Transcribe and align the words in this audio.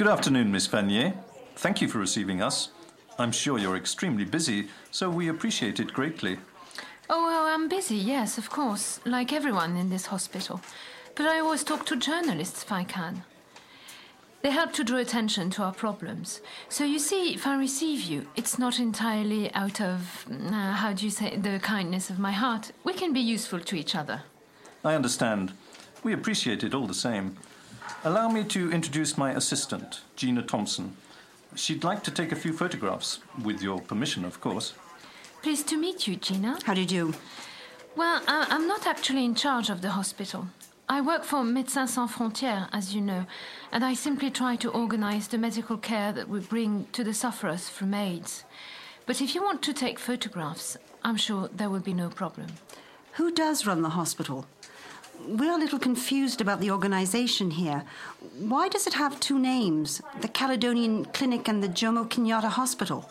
Good 0.00 0.08
afternoon, 0.08 0.50
Miss 0.50 0.66
Vanier. 0.66 1.12
Thank 1.56 1.82
you 1.82 1.86
for 1.86 1.98
receiving 1.98 2.40
us. 2.40 2.70
I'm 3.18 3.32
sure 3.32 3.58
you're 3.58 3.76
extremely 3.76 4.24
busy, 4.24 4.68
so 4.90 5.10
we 5.10 5.28
appreciate 5.28 5.78
it 5.78 5.92
greatly. 5.92 6.38
Oh, 7.10 7.22
well, 7.22 7.44
I'm 7.44 7.68
busy, 7.68 7.96
yes, 7.96 8.38
of 8.38 8.48
course, 8.48 8.98
like 9.04 9.30
everyone 9.30 9.76
in 9.76 9.90
this 9.90 10.06
hospital. 10.06 10.62
But 11.14 11.26
I 11.26 11.40
always 11.40 11.62
talk 11.62 11.84
to 11.84 11.96
journalists 11.96 12.62
if 12.62 12.72
I 12.72 12.82
can. 12.82 13.24
They 14.40 14.52
help 14.52 14.72
to 14.72 14.84
draw 14.84 14.96
attention 14.96 15.50
to 15.50 15.64
our 15.64 15.74
problems. 15.74 16.40
So 16.70 16.82
you 16.82 16.98
see, 16.98 17.34
if 17.34 17.46
I 17.46 17.58
receive 17.58 18.00
you, 18.00 18.26
it's 18.36 18.58
not 18.58 18.78
entirely 18.78 19.52
out 19.52 19.82
of, 19.82 20.24
uh, 20.30 20.72
how 20.72 20.94
do 20.94 21.04
you 21.04 21.10
say, 21.10 21.36
the 21.36 21.58
kindness 21.58 22.08
of 22.08 22.18
my 22.18 22.32
heart. 22.32 22.72
We 22.84 22.94
can 22.94 23.12
be 23.12 23.20
useful 23.20 23.60
to 23.60 23.76
each 23.76 23.94
other. 23.94 24.22
I 24.82 24.94
understand. 24.94 25.52
We 26.02 26.14
appreciate 26.14 26.64
it 26.64 26.72
all 26.72 26.86
the 26.86 26.94
same. 26.94 27.36
Allow 28.04 28.28
me 28.28 28.44
to 28.44 28.72
introduce 28.72 29.18
my 29.18 29.32
assistant, 29.32 30.00
Gina 30.16 30.42
Thompson. 30.42 30.96
She'd 31.54 31.84
like 31.84 32.02
to 32.04 32.10
take 32.10 32.32
a 32.32 32.36
few 32.36 32.52
photographs, 32.52 33.18
with 33.42 33.60
your 33.62 33.80
permission, 33.80 34.24
of 34.24 34.40
course. 34.40 34.72
Pleased 35.42 35.68
to 35.68 35.76
meet 35.76 36.06
you, 36.06 36.16
Gina. 36.16 36.58
How 36.64 36.74
do 36.74 36.80
you 36.80 36.86
do? 36.86 37.14
Well, 37.96 38.22
I- 38.26 38.46
I'm 38.50 38.66
not 38.68 38.86
actually 38.86 39.24
in 39.24 39.34
charge 39.34 39.68
of 39.68 39.82
the 39.82 39.90
hospital. 39.90 40.46
I 40.88 41.00
work 41.00 41.24
for 41.24 41.38
Médecins 41.42 41.88
Sans 41.90 42.10
Frontières, 42.10 42.68
as 42.72 42.94
you 42.94 43.00
know, 43.00 43.26
and 43.70 43.84
I 43.84 43.94
simply 43.94 44.30
try 44.30 44.56
to 44.56 44.70
organize 44.70 45.28
the 45.28 45.38
medical 45.38 45.76
care 45.76 46.12
that 46.12 46.28
we 46.28 46.40
bring 46.40 46.86
to 46.92 47.04
the 47.04 47.14
sufferers 47.14 47.68
from 47.68 47.94
AIDS. 47.94 48.44
But 49.06 49.20
if 49.20 49.34
you 49.34 49.42
want 49.42 49.62
to 49.62 49.72
take 49.72 49.98
photographs, 49.98 50.76
I'm 51.04 51.16
sure 51.16 51.48
there 51.52 51.70
will 51.70 51.80
be 51.80 51.94
no 51.94 52.08
problem. 52.08 52.48
Who 53.14 53.30
does 53.32 53.66
run 53.66 53.82
the 53.82 53.90
hospital? 53.90 54.46
We're 55.26 55.52
a 55.52 55.58
little 55.58 55.78
confused 55.78 56.40
about 56.40 56.60
the 56.60 56.70
organization 56.70 57.50
here. 57.50 57.84
Why 58.38 58.68
does 58.68 58.86
it 58.86 58.94
have 58.94 59.20
two 59.20 59.38
names, 59.38 60.00
the 60.20 60.28
Caledonian 60.28 61.04
Clinic 61.06 61.48
and 61.48 61.62
the 61.62 61.68
Jomo 61.68 62.08
Kenyatta 62.08 62.48
Hospital? 62.48 63.10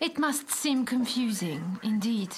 It 0.00 0.18
must 0.18 0.50
seem 0.50 0.86
confusing, 0.86 1.78
indeed. 1.82 2.34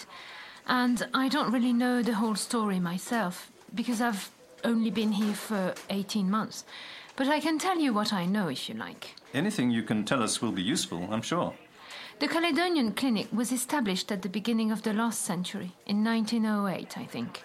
And 0.67 1.07
I 1.15 1.29
don't 1.29 1.53
really 1.53 1.73
know 1.73 2.03
the 2.03 2.15
whole 2.15 2.35
story 2.35 2.81
myself, 2.81 3.51
because 3.75 4.01
I've 4.01 4.31
only 4.65 4.91
been 4.91 5.13
here 5.13 5.35
for 5.35 5.75
18 5.91 6.29
months. 6.31 6.65
But 7.15 7.29
I 7.29 7.41
can 7.41 7.59
tell 7.59 7.79
you 7.79 7.93
what 7.93 8.13
I 8.13 8.27
know 8.27 8.49
if 8.49 8.69
you 8.69 8.75
like. 8.75 9.15
Anything 9.33 9.71
you 9.71 9.83
can 9.83 10.05
tell 10.05 10.23
us 10.23 10.43
will 10.43 10.53
be 10.53 10.63
useful, 10.63 11.09
I'm 11.11 11.23
sure. 11.23 11.55
The 12.19 12.29
Caledonian 12.29 12.93
Clinic 12.93 13.29
was 13.33 13.53
established 13.53 14.11
at 14.11 14.23
the 14.23 14.29
beginning 14.29 14.71
of 14.71 14.83
the 14.83 14.93
last 14.93 15.23
century, 15.23 15.73
in 15.87 16.05
1908, 16.05 16.99
I 16.99 17.05
think, 17.05 17.43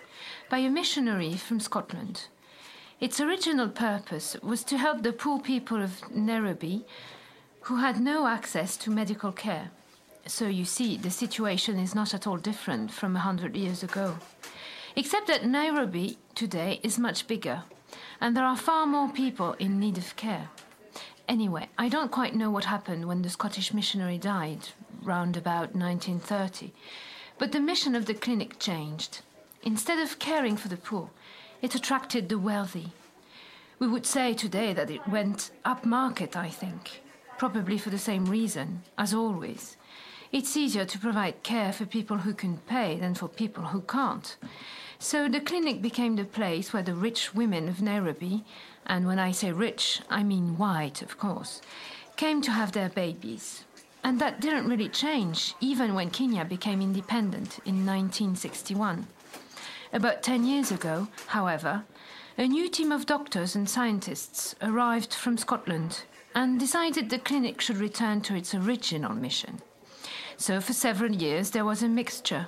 by 0.49 0.59
a 0.59 0.69
missionary 0.69 1.33
from 1.33 1.59
Scotland. 1.59 2.27
Its 2.99 3.19
original 3.19 3.69
purpose 3.69 4.35
was 4.41 4.63
to 4.63 4.77
help 4.77 5.03
the 5.03 5.13
poor 5.13 5.39
people 5.39 5.83
of 5.83 6.09
Nairobi 6.09 6.85
who 7.61 7.77
had 7.77 7.99
no 7.99 8.27
access 8.27 8.77
to 8.77 8.89
medical 8.89 9.31
care. 9.31 9.71
So 10.25 10.47
you 10.47 10.65
see, 10.65 10.97
the 10.97 11.11
situation 11.11 11.77
is 11.77 11.93
not 11.93 12.13
at 12.13 12.25
all 12.25 12.37
different 12.37 12.91
from 12.91 13.15
a 13.15 13.19
hundred 13.19 13.55
years 13.55 13.83
ago. 13.83 14.17
Except 14.95 15.27
that 15.27 15.45
Nairobi 15.45 16.17
today 16.33 16.79
is 16.81 16.97
much 16.97 17.27
bigger, 17.27 17.63
and 18.19 18.35
there 18.35 18.45
are 18.45 18.57
far 18.57 18.87
more 18.87 19.09
people 19.09 19.53
in 19.59 19.79
need 19.79 19.97
of 19.97 20.15
care. 20.15 20.49
Anyway, 21.27 21.67
I 21.77 21.89
don't 21.89 22.11
quite 22.11 22.35
know 22.35 22.49
what 22.49 22.65
happened 22.65 23.05
when 23.05 23.21
the 23.21 23.29
Scottish 23.29 23.73
missionary 23.73 24.17
died, 24.17 24.69
round 25.03 25.35
about 25.37 25.75
1930. 25.75 26.71
But 27.37 27.51
the 27.51 27.59
mission 27.59 27.95
of 27.95 28.05
the 28.05 28.13
clinic 28.13 28.59
changed. 28.59 29.19
Instead 29.67 29.99
of 29.99 30.17
caring 30.17 30.55
for 30.55 30.69
the 30.69 30.77
poor, 30.77 31.09
it 31.61 31.75
attracted 31.75 32.29
the 32.29 32.39
wealthy. 32.39 32.93
We 33.79 33.87
would 33.89 34.05
say 34.05 34.33
today 34.33 34.71
that 34.71 34.89
it 34.89 35.05
went 35.09 35.51
upmarket, 35.65 36.37
I 36.37 36.47
think. 36.47 37.01
Probably 37.37 37.77
for 37.77 37.89
the 37.89 37.97
same 37.97 38.27
reason, 38.27 38.83
as 38.97 39.13
always. 39.13 39.75
It's 40.31 40.55
easier 40.55 40.85
to 40.85 40.97
provide 40.97 41.43
care 41.43 41.73
for 41.73 41.85
people 41.85 42.19
who 42.19 42.33
can 42.33 42.59
pay 42.59 42.97
than 42.97 43.13
for 43.13 43.27
people 43.27 43.65
who 43.65 43.81
can't. 43.81 44.37
So 44.99 45.27
the 45.27 45.41
clinic 45.41 45.81
became 45.81 46.15
the 46.15 46.23
place 46.23 46.71
where 46.71 46.81
the 46.81 46.95
rich 46.95 47.35
women 47.35 47.67
of 47.67 47.81
Nairobi, 47.81 48.45
and 48.85 49.05
when 49.05 49.19
I 49.19 49.31
say 49.31 49.51
rich, 49.51 49.99
I 50.09 50.23
mean 50.23 50.57
white, 50.57 51.01
of 51.01 51.17
course, 51.17 51.61
came 52.15 52.41
to 52.43 52.51
have 52.51 52.71
their 52.71 52.87
babies. 52.87 53.65
And 54.01 54.17
that 54.21 54.39
didn't 54.39 54.69
really 54.69 54.87
change, 54.87 55.55
even 55.59 55.93
when 55.93 56.09
Kenya 56.09 56.45
became 56.45 56.81
independent 56.81 57.59
in 57.65 57.85
1961. 57.85 59.07
About 59.97 60.21
10 60.21 60.45
years 60.45 60.71
ago, 60.71 61.07
however, 61.25 61.83
a 62.37 62.47
new 62.47 62.69
team 62.69 62.91
of 62.91 63.07
doctors 63.07 63.55
and 63.55 63.67
scientists 63.67 64.53
arrived 64.61 65.11
from 65.11 65.39
Scotland 65.39 66.03
and 66.35 66.59
decided 66.59 67.09
the 67.09 67.17
clinic 67.17 67.61
should 67.61 67.77
return 67.77 68.21
to 68.21 68.35
its 68.35 68.53
original 68.53 69.15
mission. 69.15 69.59
So, 70.37 70.61
for 70.61 70.73
several 70.73 71.15
years, 71.15 71.49
there 71.49 71.65
was 71.65 71.81
a 71.81 71.87
mixture 71.87 72.45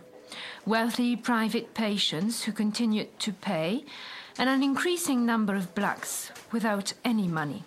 wealthy 0.63 1.15
private 1.15 1.73
patients 1.73 2.43
who 2.43 2.51
continued 2.51 3.17
to 3.21 3.33
pay, 3.33 3.83
and 4.37 4.47
an 4.47 4.61
increasing 4.61 5.25
number 5.25 5.55
of 5.55 5.73
blacks 5.73 6.31
without 6.51 6.93
any 7.03 7.27
money. 7.27 7.63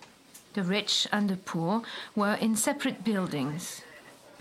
The 0.53 0.63
rich 0.63 1.09
and 1.11 1.29
the 1.29 1.35
poor 1.35 1.81
were 2.15 2.35
in 2.35 2.55
separate 2.55 3.03
buildings, 3.03 3.81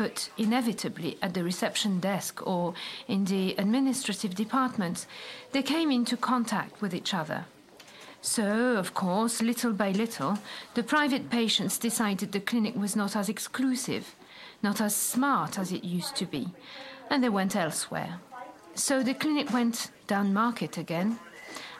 but 0.03 0.29
inevitably 0.37 1.17
at 1.23 1.33
the 1.33 1.45
reception 1.45 2.01
desk 2.01 2.45
or 2.45 2.75
in 3.07 3.25
the 3.27 3.55
administrative 3.57 4.35
departments, 4.35 5.07
they 5.53 5.63
came 5.63 5.93
into 5.93 6.17
contact 6.17 6.83
with 6.83 6.93
each 6.93 7.15
other. 7.15 7.45
So, 8.21 8.75
of 8.83 8.95
course, 8.95 9.41
little 9.41 9.73
by 9.73 9.93
little, 9.93 10.39
the 10.75 10.83
private 10.83 11.31
patients 11.31 11.79
decided 11.79 12.33
the 12.33 12.41
clinic 12.41 12.75
was 12.75 12.97
not 12.97 13.15
as 13.15 13.29
exclusive, 13.29 14.17
not 14.61 14.81
as 14.81 14.97
smart 14.97 15.57
as 15.57 15.71
it 15.71 15.85
used 15.85 16.17
to 16.17 16.27
be, 16.27 16.49
and 17.09 17.23
they 17.23 17.29
went 17.29 17.55
elsewhere. 17.55 18.19
So 18.75 19.05
the 19.05 19.15
clinic 19.15 19.53
went 19.53 19.93
down 20.09 20.35
market 20.35 20.79
again, 20.79 21.21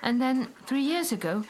and 0.01 0.23
then, 0.23 0.47
three 0.69 0.87
years 0.93 1.11
ago, 1.11 1.43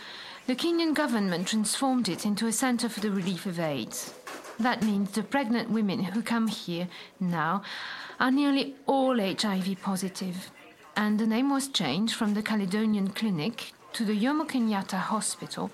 the 0.46 0.56
Kenyan 0.56 0.94
government 0.94 1.48
transformed 1.48 2.08
it 2.08 2.24
into 2.24 2.46
a 2.46 2.52
center 2.64 2.88
for 2.88 3.00
the 3.00 3.10
relief 3.10 3.44
of 3.44 3.60
AIDS. 3.60 4.14
That 4.58 4.82
means 4.82 5.10
the 5.10 5.22
pregnant 5.22 5.70
women 5.70 6.04
who 6.04 6.22
come 6.22 6.48
here 6.48 6.88
now 7.18 7.62
are 8.20 8.30
nearly 8.30 8.74
all 8.86 9.18
HIV 9.18 9.80
positive. 9.82 10.50
And 10.96 11.18
the 11.18 11.26
name 11.26 11.50
was 11.50 11.68
changed 11.68 12.14
from 12.14 12.34
the 12.34 12.42
Caledonian 12.42 13.08
Clinic 13.08 13.72
to 13.94 14.04
the 14.04 14.18
Jomo 14.18 14.46
Kenyatta 14.46 14.98
Hospital 14.98 15.70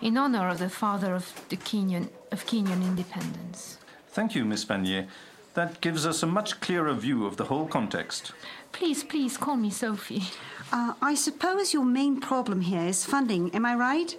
in 0.00 0.16
honor 0.16 0.48
of 0.48 0.58
the 0.58 0.68
father 0.68 1.14
of 1.14 1.32
the 1.48 1.56
Kenyan 1.56 2.08
of 2.32 2.46
Kenyan 2.46 2.82
independence. 2.82 3.78
Thank 4.08 4.34
you, 4.34 4.44
Miss 4.44 4.64
Vanier. 4.64 5.06
That 5.54 5.80
gives 5.80 6.04
us 6.04 6.22
a 6.22 6.26
much 6.26 6.60
clearer 6.60 6.92
view 6.94 7.26
of 7.26 7.36
the 7.36 7.44
whole 7.44 7.66
context. 7.66 8.32
Please, 8.72 9.04
please 9.04 9.36
call 9.36 9.56
me 9.56 9.70
Sophie. 9.70 10.24
Uh, 10.72 10.94
I 11.00 11.14
suppose 11.14 11.72
your 11.72 11.84
main 11.84 12.20
problem 12.20 12.62
here 12.62 12.82
is 12.82 13.04
funding, 13.04 13.54
am 13.54 13.64
I 13.64 13.76
right? 13.76 14.18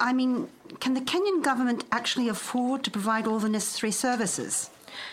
I 0.00 0.14
mean, 0.14 0.48
can 0.78 0.94
the 0.94 1.00
Kenyan 1.02 1.42
government 1.42 1.84
actually 1.92 2.28
afford 2.28 2.82
to 2.84 2.90
provide 2.90 3.26
all 3.26 3.38
the 3.38 3.48
necessary 3.50 3.92
services? 3.92 4.70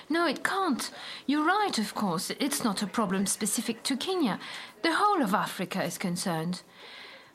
No, 0.10 0.26
it 0.26 0.44
can't. 0.44 0.90
You're 1.26 1.46
right, 1.46 1.78
of 1.78 1.94
course. 1.94 2.32
It's 2.40 2.64
not 2.64 2.82
a 2.82 2.88
problem 2.88 3.26
specific 3.26 3.84
to 3.84 3.98
Kenya. 3.98 4.40
The 4.84 4.96
whole 4.96 5.22
of 5.22 5.34
Africa 5.34 5.84
is 5.84 5.98
concerned. 5.98 6.62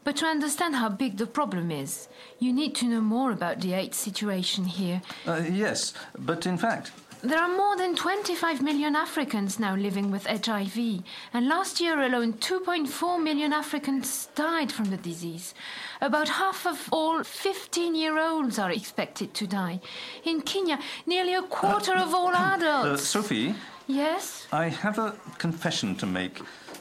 But 0.05 0.17
to 0.17 0.27
understand 0.27 0.75
how 0.77 0.89
big 0.89 1.19
the 1.19 1.27
problem 1.27 1.71
is, 1.71 2.09
you 2.39 2.53
need 2.53 2.75
to 2.77 2.87
know 2.87 3.01
more 3.01 3.31
about 3.31 3.61
the 3.61 3.75
AIDS 3.75 3.97
situation 3.97 4.65
here. 4.65 5.01
Uh, 5.27 5.43
yes, 5.49 5.95
but 6.19 6.45
in 6.45 6.59
fact, 6.59 6.91
There 7.25 7.39
are 7.39 7.57
more 7.57 7.77
than 7.77 7.95
25 7.95 8.63
million 8.63 8.97
Africans 8.97 9.61
now 9.61 9.77
living 9.77 10.11
with 10.11 10.27
HIV, 10.27 11.05
and 11.33 11.47
last 11.47 11.81
year 11.81 12.01
alone, 12.01 12.33
2.4 12.33 13.23
million 13.23 13.53
Africans 13.53 14.27
died 14.35 14.73
from 14.73 14.87
the 14.87 14.97
disease. 14.97 15.55
About 16.01 16.29
half 16.29 16.67
of 16.67 16.89
all 16.91 17.23
15 17.23 17.95
year 17.95 18.19
olds 18.19 18.59
are 18.59 18.73
expected 18.73 19.35
to 19.35 19.47
die. 19.47 19.81
In 20.25 20.41
Kenya, 20.41 20.81
nearly 21.07 21.35
a 21.35 21.43
quarter 21.43 21.95
of 21.95 22.13
all 22.13 22.35
uh, 22.35 22.57
adults. 22.57 23.05
Sophie, 23.05 23.55
yes? 23.87 24.49
I 24.51 24.69
have 24.69 24.99
a 24.99 25.15
confession 25.39 25.95
to 25.99 26.07
make. 26.07 26.41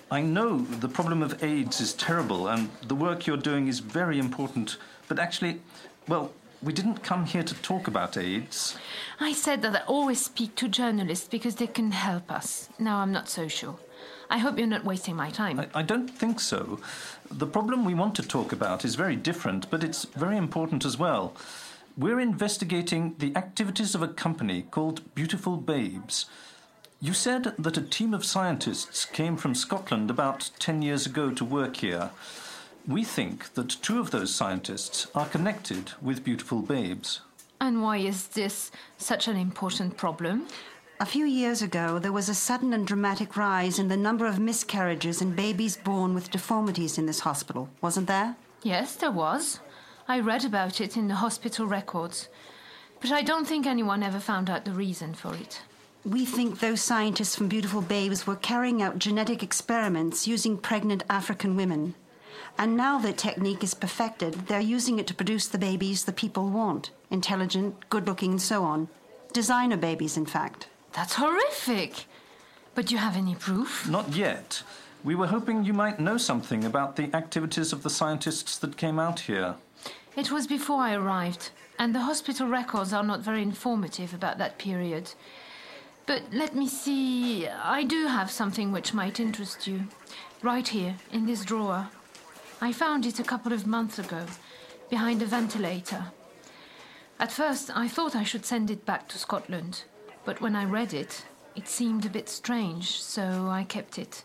I 0.10 0.22
know 0.22 0.58
the 0.58 0.90
problem 0.90 1.22
of 1.22 1.44
AIDS 1.44 1.80
is 1.82 1.94
terrible 1.94 2.48
and 2.48 2.68
the 2.88 2.96
work 2.96 3.28
you're 3.28 3.38
doing 3.38 3.68
is 3.68 3.78
very 3.80 4.18
important, 4.18 4.78
but 5.08 5.20
actually, 5.20 5.62
well, 6.08 6.32
we 6.64 6.74
didn't 6.74 7.04
come 7.04 7.26
here 7.26 7.44
to 7.44 7.56
talk 7.56 7.88
about 7.88 8.18
AIDS. 8.18 8.78
I 9.20 9.34
said 9.34 9.62
that 9.64 9.76
I 9.76 9.86
always 9.86 10.24
speak 10.24 10.56
to 10.56 10.68
journalists 10.68 11.28
because 11.28 11.56
they 11.56 11.68
can 11.68 11.92
help 11.92 12.32
us. 12.32 12.70
Now 12.80 12.98
I'm 12.98 13.12
not 13.12 13.30
so 13.30 13.48
sure. 13.48 13.78
I 14.30 14.38
hope 14.38 14.58
you're 14.58 14.68
not 14.68 14.86
wasting 14.86 15.16
my 15.16 15.30
time. 15.30 15.60
I, 15.60 15.68
I 15.76 15.82
don't 15.82 16.08
think 16.10 16.40
so. 16.40 16.80
The 17.30 17.48
problem 17.48 17.84
we 17.84 17.94
want 17.94 18.16
to 18.16 18.24
talk 18.24 18.52
about 18.52 18.86
is 18.86 18.96
very 18.96 19.16
different, 19.16 19.70
but 19.70 19.84
it's 19.84 20.06
very 20.06 20.38
important 20.38 20.86
as 20.86 20.98
well. 20.98 21.34
We're 21.98 22.20
investigating 22.20 23.16
the 23.18 23.36
activities 23.36 23.94
of 23.94 24.02
a 24.02 24.08
company 24.08 24.64
called 24.72 25.14
Beautiful 25.16 25.58
Babes. 25.58 26.28
You 27.02 27.14
said 27.14 27.56
that 27.58 27.78
a 27.78 27.82
team 27.82 28.14
of 28.14 28.24
scientists 28.24 29.06
came 29.06 29.36
from 29.36 29.56
Scotland 29.56 30.10
about 30.10 30.52
10 30.60 30.82
years 30.82 31.06
ago 31.06 31.32
to 31.32 31.44
work 31.44 31.78
here. 31.78 32.12
We 32.88 33.04
think 33.04 33.54
that 33.54 33.70
two 33.82 34.00
of 34.00 34.12
those 34.12 34.34
scientists 34.34 35.08
are 35.14 35.28
connected 35.28 35.92
with 36.02 36.24
Beautiful 36.24 36.62
Babes. 36.62 37.22
And 37.60 37.84
why 37.84 37.98
is 37.98 38.28
this 38.30 38.72
such 38.98 39.28
an 39.28 39.38
important 39.38 39.98
problem? 39.98 40.48
A 41.00 41.06
few 41.06 41.26
years 41.26 41.62
ago, 41.62 42.00
there 42.00 42.12
was 42.12 42.28
a 42.28 42.36
sudden 42.36 42.74
and 42.74 42.86
dramatic 42.86 43.38
rise 43.38 43.78
in 43.78 43.88
the 43.88 43.98
number 43.98 44.26
of 44.26 44.40
miscarriages 44.40 45.22
and 45.22 45.36
babies 45.36 45.78
born 45.78 46.14
with 46.14 46.32
deformities 46.32 46.98
in 46.98 47.06
this 47.06 47.20
hospital, 47.20 47.70
wasn't 47.82 48.08
there? 48.08 48.36
Yes, 48.64 48.96
there 48.96 49.12
was. 49.12 49.60
I 50.08 50.20
read 50.20 50.44
about 50.44 50.82
it 50.82 50.98
in 50.98 51.08
the 51.08 51.16
hospital 51.16 51.68
records. 51.68 52.30
But 53.00 53.12
I 53.12 53.22
don't 53.22 53.46
think 53.46 53.66
anyone 53.66 54.04
ever 54.04 54.20
found 54.20 54.50
out 54.50 54.66
the 54.66 54.72
reason 54.72 55.14
for 55.14 55.34
it. 55.36 55.62
We 56.04 56.26
think 56.26 56.60
those 56.60 56.82
scientists 56.82 57.36
from 57.36 57.48
Beautiful 57.48 57.82
Babes 57.82 58.26
were 58.26 58.36
carrying 58.36 58.82
out 58.82 58.98
genetic 58.98 59.44
experiments 59.44 60.28
using 60.28 60.58
pregnant 60.58 61.04
African 61.10 61.56
women. 61.56 61.94
And 62.58 62.78
now 62.78 63.00
the 63.00 63.14
technique 63.14 63.64
is 63.64 63.74
perfected, 63.74 64.34
they're 64.48 64.60
using 64.60 65.00
it 65.00 65.08
to 65.08 65.14
produce 65.14 65.48
the 65.48 65.58
babies 65.58 66.04
the 66.04 66.14
people 66.14 66.50
want 66.50 66.92
intelligent, 67.12 67.90
good 67.90 68.08
looking, 68.08 68.32
and 68.32 68.42
so 68.42 68.64
on. 68.64 68.88
Designer 69.34 69.78
babies, 69.78 70.18
in 70.18 70.26
fact. 70.26 70.68
That's 70.94 71.16
horrific. 71.16 72.06
But 72.74 72.88
do 72.88 72.96
you 72.96 73.00
have 73.00 73.18
any 73.18 73.36
proof? 73.36 73.88
Not 73.90 74.16
yet. 74.16 74.64
We 75.04 75.16
were 75.16 75.28
hoping 75.28 75.64
you 75.64 75.74
might 75.74 76.00
know 76.00 76.18
something 76.18 76.64
about 76.64 76.96
the 76.96 77.14
activities 77.16 77.74
of 77.74 77.84
the 77.84 77.90
scientists 77.90 78.58
that 78.60 78.78
came 78.78 79.00
out 79.00 79.22
here. 79.22 79.56
It 80.16 80.32
was 80.32 80.48
before 80.48 80.82
I 80.82 80.94
arrived, 80.94 81.50
and 81.80 81.96
the 81.96 82.02
hospital 82.02 82.48
records 82.48 82.94
are 82.94 83.04
not 83.04 83.22
very 83.22 83.42
informative 83.42 84.14
about 84.14 84.38
that 84.38 84.58
period. 84.58 85.12
But 86.06 86.24
let 86.32 86.56
me 86.56 86.68
see. 86.68 87.48
I 87.48 87.84
do 87.84 88.08
have 88.08 88.30
something 88.30 88.72
which 88.72 88.94
might 88.94 89.20
interest 89.20 89.68
you. 89.68 89.88
Right 90.42 90.68
here, 90.68 90.96
in 91.12 91.26
this 91.26 91.46
drawer. 91.46 91.90
I 92.64 92.72
found 92.72 93.08
it 93.08 93.20
a 93.20 93.24
couple 93.24 93.54
of 93.54 93.66
months 93.66 93.98
ago, 93.98 94.24
behind 94.92 95.24
a 95.24 95.26
ventilator. 95.26 96.06
At 97.20 97.32
first, 97.32 97.72
I 97.76 97.88
thought 97.88 98.16
I 98.16 98.24
should 98.24 98.46
send 98.46 98.70
it 98.70 98.86
back 98.86 99.08
to 99.10 99.18
Scotland, 99.18 99.84
but 100.26 100.42
when 100.42 100.56
I 100.56 100.66
read 100.66 100.94
it, 100.94 101.26
it 101.56 101.68
seemed 101.68 102.06
a 102.06 102.10
bit 102.10 102.30
strange, 102.30 103.02
so 103.02 103.48
I 103.50 103.64
kept 103.64 103.98
it. 103.98 104.24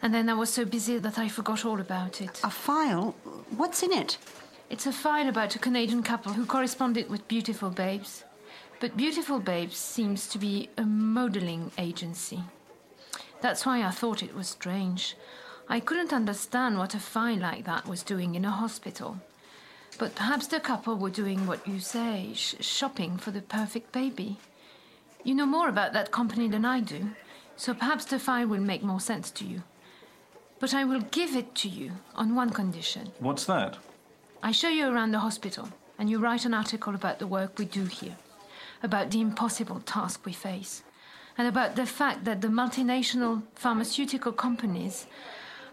And 0.00 0.14
then 0.14 0.30
I 0.30 0.34
was 0.34 0.50
so 0.50 0.64
busy 0.64 0.96
that 0.98 1.18
I 1.18 1.28
forgot 1.28 1.66
all 1.66 1.78
about 1.78 2.22
it. 2.22 2.40
A 2.42 2.50
file? 2.50 3.14
What's 3.50 3.82
in 3.82 3.92
it? 3.92 4.16
It's 4.70 4.86
a 4.86 4.92
file 4.92 5.28
about 5.28 5.54
a 5.54 5.58
Canadian 5.58 6.02
couple 6.02 6.32
who 6.32 6.46
corresponded 6.46 7.10
with 7.10 7.28
Beautiful 7.28 7.68
Babes. 7.70 8.24
But 8.80 8.96
Beautiful 8.96 9.40
Babes 9.40 9.76
seems 9.76 10.26
to 10.28 10.38
be 10.38 10.70
a 10.78 10.84
modeling 10.84 11.70
agency. 11.76 12.40
That's 13.42 13.66
why 13.66 13.82
I 13.82 13.90
thought 13.90 14.22
it 14.22 14.34
was 14.34 14.48
strange. 14.48 15.16
I 15.68 15.80
couldn't 15.80 16.12
understand 16.12 16.78
what 16.78 16.94
a 16.94 17.00
fine 17.00 17.40
like 17.40 17.64
that 17.64 17.88
was 17.88 18.04
doing 18.04 18.36
in 18.36 18.44
a 18.44 18.50
hospital. 18.50 19.18
But 19.98 20.14
perhaps 20.14 20.46
the 20.46 20.60
couple 20.60 20.96
were 20.96 21.10
doing 21.10 21.46
what 21.46 21.66
you 21.66 21.80
say, 21.80 22.32
sh- 22.34 22.54
shopping 22.60 23.16
for 23.16 23.32
the 23.32 23.40
perfect 23.40 23.90
baby. 23.90 24.36
You 25.24 25.34
know 25.34 25.46
more 25.46 25.68
about 25.68 25.92
that 25.92 26.12
company 26.12 26.48
than 26.48 26.64
I 26.64 26.80
do, 26.80 27.10
so 27.56 27.74
perhaps 27.74 28.04
the 28.04 28.20
fine 28.20 28.48
will 28.48 28.60
make 28.60 28.84
more 28.84 29.00
sense 29.00 29.30
to 29.32 29.44
you. 29.44 29.64
But 30.60 30.72
I 30.72 30.84
will 30.84 31.00
give 31.00 31.34
it 31.34 31.54
to 31.56 31.68
you 31.68 31.92
on 32.14 32.36
one 32.36 32.50
condition. 32.50 33.10
What's 33.18 33.44
that? 33.46 33.76
I 34.42 34.52
show 34.52 34.68
you 34.68 34.88
around 34.88 35.10
the 35.10 35.18
hospital, 35.18 35.70
and 35.98 36.08
you 36.08 36.20
write 36.20 36.44
an 36.44 36.54
article 36.54 36.94
about 36.94 37.18
the 37.18 37.26
work 37.26 37.58
we 37.58 37.64
do 37.64 37.86
here, 37.86 38.16
about 38.84 39.10
the 39.10 39.20
impossible 39.20 39.80
task 39.80 40.24
we 40.24 40.32
face, 40.32 40.84
and 41.36 41.48
about 41.48 41.74
the 41.74 41.86
fact 41.86 42.24
that 42.24 42.40
the 42.40 42.48
multinational 42.48 43.42
pharmaceutical 43.54 44.32
companies 44.32 45.06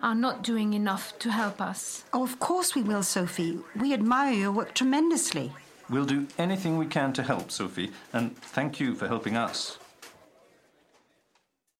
are 0.04 0.14
not 0.14 0.44
doing 0.44 0.74
enough 0.74 1.18
to 1.20 1.32
help 1.32 1.62
us. 1.62 2.04
Oh, 2.14 2.24
of 2.24 2.38
course 2.40 2.76
we 2.76 2.84
will, 2.84 3.04
Sophie. 3.04 3.60
We 3.76 3.94
admire 3.94 4.34
your 4.34 4.52
work 4.52 4.76
tremendously. 4.76 5.54
We'll 5.90 6.06
do 6.06 6.28
anything 6.38 6.78
we 6.78 6.86
can 6.86 7.14
to 7.14 7.24
help, 7.24 7.50
Sophie, 7.50 7.92
and 8.12 8.38
thank 8.38 8.80
you 8.80 8.96
for 8.96 9.08
helping 9.08 9.38
us. 9.38 9.80